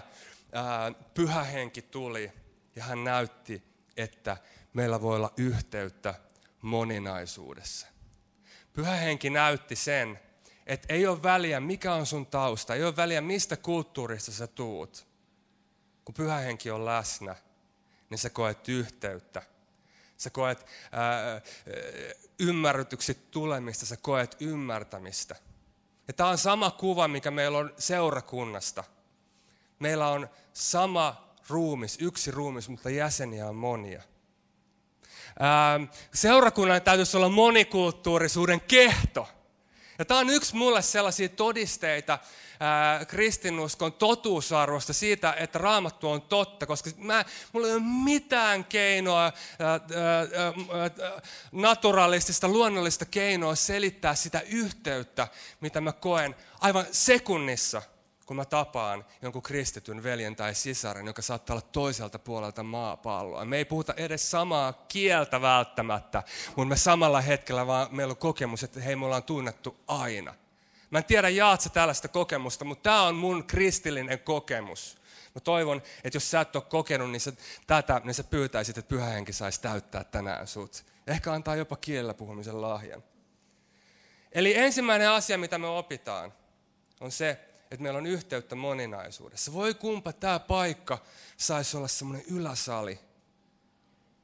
[1.14, 2.32] pyhä henki tuli
[2.76, 3.64] ja hän näytti,
[3.98, 4.38] että
[4.74, 6.16] meillä voi olla yhteyttä
[6.62, 7.88] moninaisuudessa.
[8.74, 10.20] Pyhä henki näytti sen,
[10.66, 15.08] että ei ole väliä, mikä on sun tausta, ei ole väliä, mistä kulttuurista sä tuut.
[16.06, 17.36] Kun pyhä henki on läsnä,
[18.10, 19.42] niin sä koet yhteyttä.
[20.18, 21.42] Sä koet ää,
[22.40, 25.36] ymmärrytyksi tulemista, sä koet ymmärtämistä.
[26.08, 28.84] Ja tämä on sama kuva, mikä meillä on seurakunnasta–
[29.84, 34.02] Meillä on sama ruumis, yksi ruumis, mutta jäseniä on monia.
[36.14, 39.28] Seurakunnan täytyisi olla monikulttuurisuuden kehto.
[40.00, 42.20] Ja tämä on yksi mulle sellaisia todisteita
[42.60, 49.24] ää, kristinuskon totuusarvosta siitä, että raamattu on totta, koska mä, mulla ei ole mitään keinoa,
[49.24, 49.80] ää, ää,
[51.00, 55.28] ää, naturalistista, luonnollista keinoa selittää sitä yhteyttä,
[55.62, 57.82] mitä mä koen aivan sekunnissa–
[58.34, 63.46] kun mä tapaan jonkun kristityn veljen tai sisaren, joka saattaa olla toiselta puolelta maapalloa.
[63.46, 66.24] Me ei puhuta edes samaa kieltä välttämättä,
[66.56, 70.36] mutta me samalla hetkellä vaan meillä on kokemus, että hei, me ollaan tunnettu aina.
[70.90, 74.98] Mä en tiedä, jaat sä tällaista kokemusta, mutta tämä on mun kristillinen kokemus.
[75.36, 77.34] Mä toivon, että jos sä et ole kokenut niin sä,
[77.68, 80.86] tätä, niin sä pyytäisit, että pyhä henki saisi täyttää tänään sut.
[81.08, 83.04] Ehkä antaa jopa kielellä puhumisen lahjan.
[84.32, 86.34] Eli ensimmäinen asia, mitä me opitaan,
[87.00, 89.54] on se, että meillä on yhteyttä moninaisuudessa.
[89.54, 90.98] Voi kumpa tämä paikka
[91.38, 93.00] saisi olla semmoinen yläsali,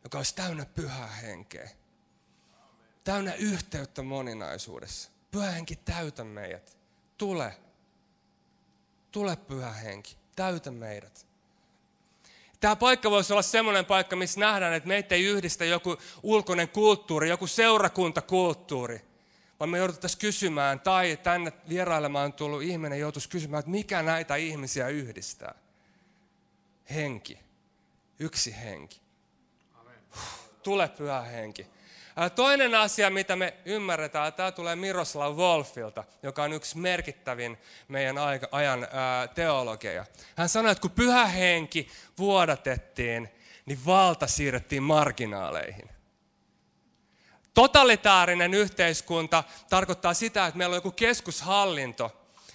[0.04, 1.70] joka olisi täynnä pyhää henkeä.
[3.04, 5.12] Täynnä yhteyttä moninaisuudessa.
[5.32, 6.78] Pyhä henki, täytä meidät.
[7.18, 7.58] Tule.
[9.12, 10.18] Tule pyhä henki.
[10.36, 11.28] Täytä meidät.
[12.60, 17.30] Tämä paikka voisi olla semmoinen paikka, missä nähdään, että meitä ei yhdistä joku ulkoinen kulttuuri,
[17.30, 19.09] joku seurakuntakulttuuri
[19.60, 24.88] vaan me jouduttaisiin kysymään, tai tänne vierailemaan tullut ihminen joutuisi kysymään, että mikä näitä ihmisiä
[24.88, 25.56] yhdistää.
[26.94, 27.40] Henki.
[28.20, 29.02] Yksi henki.
[30.64, 31.68] Tule pyhä henki.
[32.36, 38.16] Toinen asia, mitä me ymmärretään, tämä tulee Miroslav Wolfilta, joka on yksi merkittävin meidän
[38.52, 38.88] ajan
[39.36, 40.06] teologeja.
[40.36, 43.30] Hän sanoi, että kun pyhä henki vuodatettiin,
[43.66, 45.90] niin valta siirrettiin marginaaleihin.
[47.60, 52.12] Totalitaarinen yhteiskunta tarkoittaa sitä, että meillä on joku keskushallinto,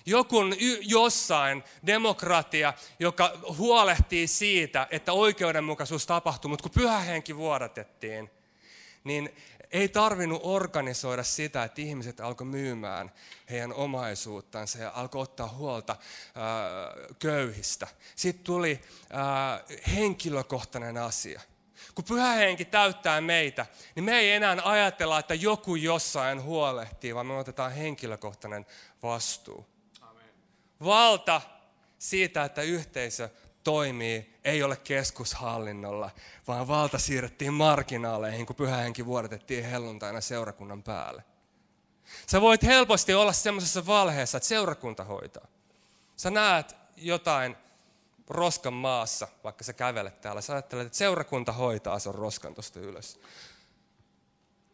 [0.06, 0.36] joku
[0.80, 8.30] jossain demokratia, joka huolehtii siitä, että oikeudenmukaisuus tapahtuu, mutta kun pyhä henki vuodatettiin,
[9.04, 9.36] niin
[9.70, 13.12] ei tarvinnut organisoida sitä, että ihmiset alkoi myymään
[13.50, 15.96] heidän omaisuuttansa ja alkoi ottaa huolta
[16.34, 16.54] ää,
[17.18, 17.86] köyhistä.
[18.16, 19.64] Sitten tuli ää,
[19.94, 21.40] henkilökohtainen asia–
[21.94, 27.26] kun pyhä henki täyttää meitä, niin me ei enää ajatella, että joku jossain huolehtii, vaan
[27.26, 28.66] me otetaan henkilökohtainen
[29.02, 29.66] vastuu.
[30.00, 30.24] Amen.
[30.84, 31.40] Valta
[31.98, 33.28] siitä, että yhteisö
[33.64, 36.10] toimii, ei ole keskushallinnolla,
[36.48, 41.24] vaan valta siirrettiin marginaaleihin, kun pyhähenki vuodatettiin helluntaina seurakunnan päälle.
[42.26, 45.46] Sä voit helposti olla semmoisessa valheessa, että seurakunta hoitaa.
[46.16, 47.56] Sä näet jotain
[48.34, 53.20] roskan maassa, vaikka sä kävelet täällä, sä ajattelet, että seurakunta hoitaa sen roskan tuosta ylös.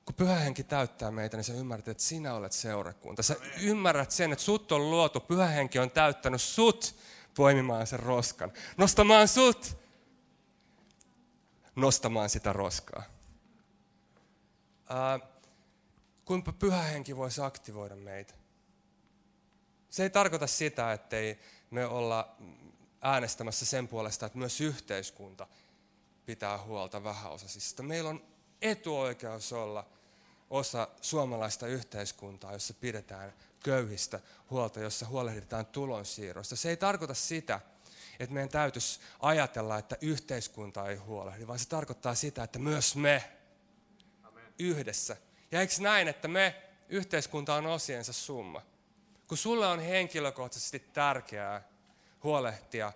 [0.05, 3.23] Kun pyhähenki täyttää meitä, niin sä ymmärrät, että sinä olet seurakunta.
[3.23, 6.94] Sä ymmärrät sen, että sut on luotu, pyhähenki on täyttänyt sut
[7.37, 8.53] poimimaan sen roskan.
[8.77, 9.77] Nostamaan sut
[11.77, 13.03] nostamaan sitä roskaa.
[14.88, 15.20] Ää,
[16.25, 18.35] kuinka pyhä henki voisi aktivoida meitä?
[19.90, 21.38] Se ei tarkoita sitä, ettei
[21.70, 22.37] me olla
[23.01, 25.47] äänestämässä sen puolesta, että myös yhteiskunta
[26.27, 27.83] pitää huolta vähäosaisista.
[27.83, 28.25] Meillä on
[28.63, 29.87] etuoikeus olla
[30.51, 33.33] osa suomalaista yhteiskuntaa, jossa pidetään
[33.65, 36.57] köyhistä huolta, jossa huolehditaan tulonsiirroista.
[36.57, 37.61] Se ei tarkoita sitä,
[38.21, 43.25] että meidän täytyisi ajatella, että yhteiskunta ei huolehdi, vaan se tarkoittaa sitä, että myös me
[44.59, 45.17] yhdessä.
[45.51, 48.63] Ja eikö näin, että me, yhteiskunta on osiensa summa?
[49.29, 51.69] Kun sulle on henkilökohtaisesti tärkeää
[52.22, 52.92] huolehtia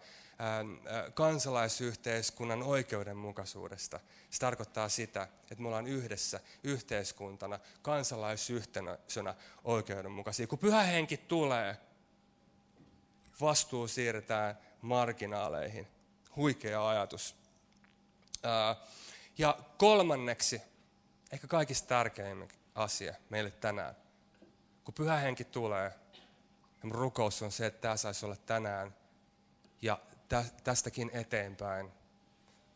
[1.14, 4.00] kansalaisyhteiskunnan oikeudenmukaisuudesta.
[4.30, 9.34] Se tarkoittaa sitä, että me ollaan yhdessä yhteiskuntana, kansalaisyhteisönä
[9.64, 10.46] oikeudenmukaisia.
[10.46, 11.76] Kun pyhä henki tulee,
[13.40, 15.88] vastuu siirretään marginaaleihin.
[16.36, 17.36] Huikea ajatus.
[19.38, 20.62] Ja kolmanneksi,
[21.32, 23.96] ehkä kaikista tärkein asia meille tänään.
[24.84, 25.92] Kun pyhä henki tulee,
[26.82, 28.94] ja rukous on se, että tämä saisi olla tänään
[29.84, 29.98] ja
[30.64, 31.92] tästäkin eteenpäin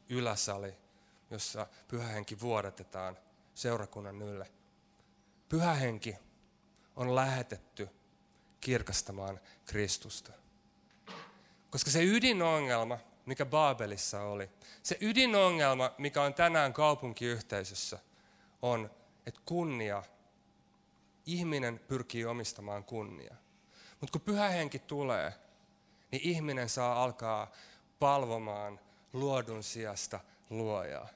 [0.08, 0.74] yläsali,
[1.30, 3.18] jossa pyhähenki vuodatetaan
[3.54, 4.46] seurakunnan ylle.
[5.48, 6.16] Pyhähenki
[6.96, 7.88] on lähetetty
[8.60, 10.32] kirkastamaan Kristusta.
[11.70, 14.50] Koska se ydinongelma, mikä Baabelissa oli,
[14.82, 17.98] se ydinongelma, mikä on tänään kaupunkiyhteisössä,
[18.62, 18.90] on,
[19.26, 20.02] että kunnia,
[21.26, 23.34] ihminen pyrkii omistamaan kunnia.
[24.00, 25.32] Mutta kun pyhähenki tulee,
[26.10, 27.52] niin ihminen saa alkaa
[27.98, 28.80] palvomaan
[29.12, 31.08] luodun sijasta luojaa.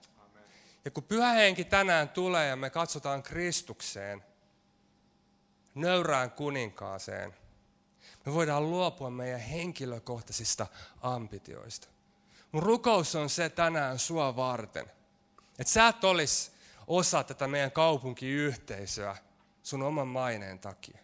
[0.85, 4.25] Ja kun pyhä henki tänään tulee ja me katsotaan Kristukseen,
[5.75, 7.35] nöyrään kuninkaaseen,
[8.27, 10.67] me voidaan luopua meidän henkilökohtaisista
[11.01, 11.89] ambitioista.
[12.53, 14.87] Mun rukous on se tänään sua varten,
[15.59, 16.51] että sä et olisi
[16.87, 19.17] osa tätä meidän kaupunkiyhteisöä
[19.63, 20.99] sun oman maineen takia,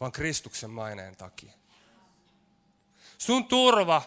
[0.00, 1.52] vaan Kristuksen maineen takia.
[3.18, 4.02] Sun turva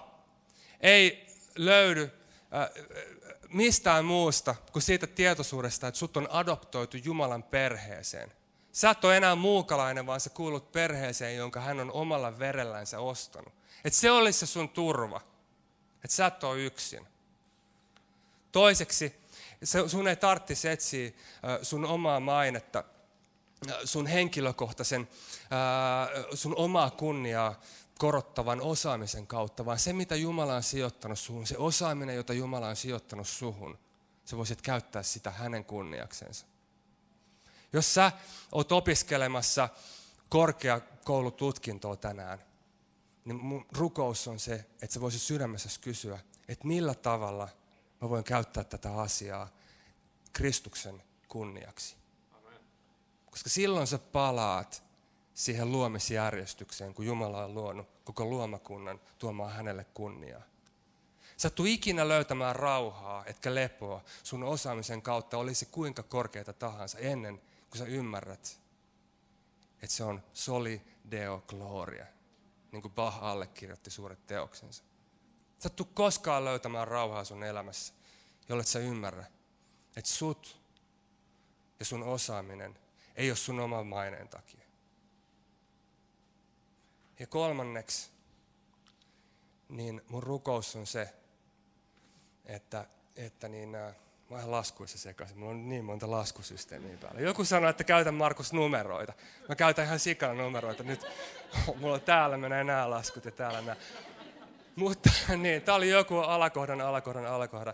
[0.82, 2.12] ei löydy
[2.54, 2.70] äh,
[3.50, 8.34] mistään muusta kuin siitä tietoisuudesta, että sut on adoptoitu Jumalan perheeseen.
[8.72, 13.54] Sä et ole enää muukalainen, vaan sä kuulut perheeseen, jonka hän on omalla verellänsä ostanut.
[13.86, 15.22] Että se olisi se sun turva.
[16.04, 17.08] Että sä et ole yksin.
[18.52, 19.16] Toiseksi,
[19.88, 21.14] sun ei tarvitsisi etsiä äh,
[21.62, 22.84] sun omaa mainetta,
[23.70, 25.08] äh, sun henkilökohtaisen,
[26.34, 27.62] sun omaa kunniaa
[27.98, 32.76] korottavan osaamisen kautta, vaan se, mitä Jumala on sijoittanut suhun, se osaaminen, jota Jumala on
[32.76, 33.78] sijoittanut suhun,
[34.26, 36.46] se voisit käyttää sitä hänen kunniaksensa.
[37.74, 38.12] Jos sä
[38.52, 39.70] oot opiskelemassa
[40.30, 42.44] korkeakoulututkintoa tänään,
[43.26, 47.50] niin mun rukous on se, että sä voisit sydämessä kysyä, että millä tavalla
[48.02, 49.50] mä voin käyttää tätä asiaa
[50.34, 51.96] Kristuksen kunniaksi.
[52.32, 52.60] Amen.
[53.32, 54.87] Koska silloin sä palaat
[55.38, 60.42] siihen luomisjärjestykseen, kun Jumala on luonut koko luomakunnan tuomaan hänelle kunniaa.
[61.38, 67.42] Sä tuu ikinä löytämään rauhaa, etkä lepoa sun osaamisen kautta, olisi kuinka korkeita tahansa, ennen
[67.70, 68.60] kuin sä ymmärrät,
[69.82, 72.06] että se on soli deo gloria,
[72.72, 74.84] niin kuin Bach allekirjoitti suuret teoksensa.
[75.58, 77.94] Sä tuu koskaan löytämään rauhaa sun elämässä,
[78.50, 79.26] jolle sä ymmärrä,
[79.96, 80.62] että sut
[81.80, 82.80] ja sun osaaminen
[83.16, 84.67] ei ole sun oman maineen takia.
[87.20, 88.10] Ja kolmanneksi,
[89.70, 91.10] niin mun rukous on se,
[92.46, 93.96] että, että niin, äh,
[94.30, 95.38] mä oon laskuissa sekaisin.
[95.38, 97.22] Mulla on niin monta laskusysteemiä päällä.
[97.22, 99.14] Joku sanoi, että käytän Markus numeroita.
[99.50, 100.84] Mä käytän ihan sikana numeroita.
[100.84, 101.06] Nyt
[101.80, 103.76] mulla on täällä menee nämä laskut ja täällä nämä.
[104.76, 107.74] Mutta niin, tää oli joku alakohdan, alakohdan, alakohdan.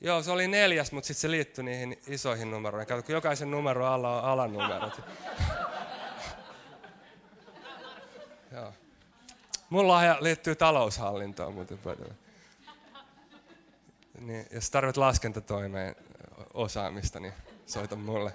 [0.00, 2.88] Joo, se oli neljäs, mutta sitten se liittyi niihin isoihin numeroihin.
[2.88, 5.00] Kato, kun jokaisen numero alla on alanumerot.
[9.70, 12.14] Mun lahja liittyy taloushallintoon muuten paljon.
[14.20, 15.96] Niin, jos tarvit laskentatoimeen
[16.54, 17.32] osaamista, niin
[17.66, 18.32] soita mulle.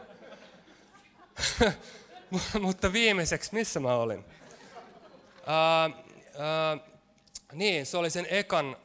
[2.62, 4.20] Mutta viimeiseksi, missä mä olin?
[4.20, 6.80] Uh, Äh,
[7.54, 8.78] niin, se oli sen ekan,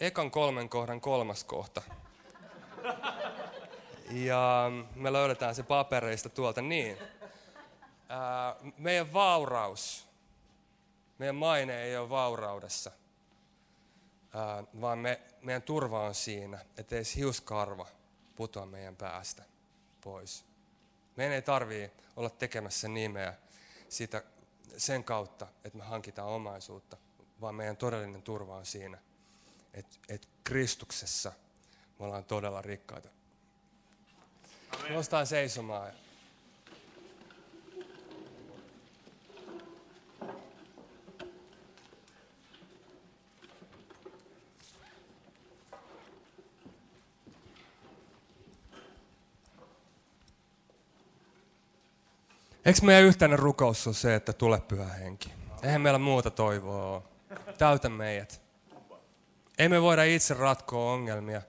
[0.00, 1.82] ekan kolmen kohdan kolmas kohta.
[4.10, 6.98] Ja me löydetään se papereista tuolta niin.
[8.08, 10.07] Ää, meidän vauraus,
[11.18, 12.90] meidän maine ei ole vauraudessa,
[14.80, 17.86] vaan me, meidän turva on siinä, että edes hiuskarva
[18.36, 19.44] putoa meidän päästä
[20.00, 20.44] pois.
[21.16, 23.34] Meidän ei tarvii olla tekemässä nimeä
[23.88, 24.22] siitä,
[24.76, 26.96] sen kautta, että me hankitaan omaisuutta,
[27.40, 28.98] vaan meidän todellinen turva on siinä,
[29.74, 31.32] että, että Kristuksessa
[31.98, 33.08] me ollaan todella rikkaita.
[34.90, 35.92] Nostaa seisomaan.
[52.68, 55.32] Eikö meidän yhteinen rukous on se, että tule pyhä henki?
[55.62, 57.02] Eihän meillä muuta toivoa ole.
[57.58, 58.42] Täytä meidät.
[59.58, 61.42] Ei me voida itse ratkoa ongelmia.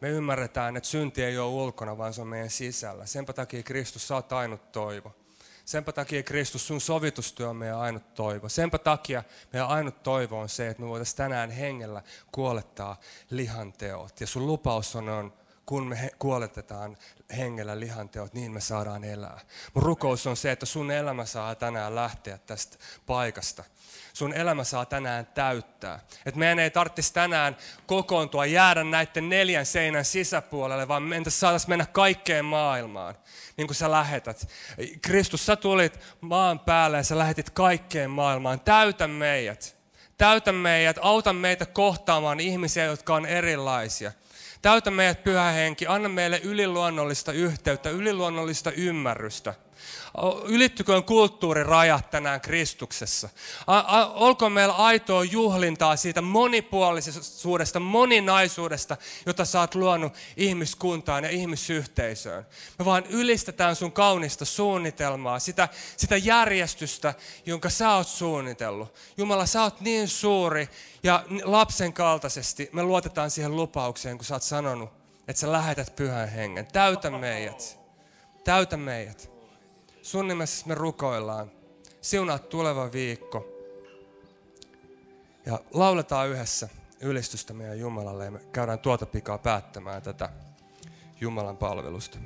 [0.00, 3.06] Me ymmärretään, että synti ei ole ulkona, vaan se on meidän sisällä.
[3.06, 5.14] Senpä takia Kristus, sä oot ainut toivo.
[5.64, 8.48] Senpä takia Kristus, sun sovitustyö on meidän ainut toivo.
[8.48, 12.02] Senpä takia meidän ainut toivo on se, että me voitaisiin tänään hengellä
[12.32, 13.00] kuolettaa
[13.30, 14.20] lihanteot.
[14.20, 15.32] Ja sun lupaus on, on
[15.66, 16.96] kun me kuoletetaan
[17.36, 19.40] hengellä lihanteot, niin me saadaan elää.
[19.74, 23.64] Mun rukous on se, että sun elämä saa tänään lähteä tästä paikasta
[24.14, 26.00] sun elämä saa tänään täyttää.
[26.26, 27.56] Että meidän ei tarvitsisi tänään
[27.86, 33.14] kokoontua, jäädä näiden neljän seinän sisäpuolelle, vaan me saataisiin mennä kaikkeen maailmaan,
[33.56, 34.48] niin kuin sä lähetät.
[35.02, 38.60] Kristus, sä tulit maan päälle ja sä lähetit kaikkeen maailmaan.
[38.60, 39.76] Täytä meidät.
[40.18, 44.12] Täytä meidät, auta meitä kohtaamaan ihmisiä, jotka on erilaisia.
[44.64, 49.54] Täytä meidät, pyhä henki, anna meille yliluonnollista yhteyttä, yliluonnollista ymmärrystä.
[50.44, 53.28] Ylittyköön kulttuurirajat tänään Kristuksessa.
[54.14, 58.96] Olkoon meillä aitoa juhlintaa siitä monipuolisuudesta, moninaisuudesta,
[59.26, 62.46] jota sä oot luonut ihmiskuntaan ja ihmisyhteisöön.
[62.78, 67.14] Me vaan ylistetään sun kaunista suunnitelmaa, sitä, sitä järjestystä,
[67.46, 68.94] jonka sä oot suunnitellut.
[69.16, 70.68] Jumala, sä oot niin suuri
[71.02, 72.68] ja lapsen kaltaisesti.
[72.72, 74.90] Me luotetaan siihen lupaukseen, kun sä oot sanonut,
[75.28, 76.66] että sä lähetät pyhän hengen.
[76.66, 77.78] Täytä meidät.
[78.44, 79.33] Täytä meidät.
[80.04, 81.50] Sun nimessä me rukoillaan.
[82.00, 83.48] Siunaa tuleva viikko.
[85.46, 86.68] Ja lauletaan yhdessä
[87.00, 90.28] ylistystä meidän Jumalalle ja me käydään tuota pikaa päättämään tätä
[91.20, 92.18] Jumalan palvelusta.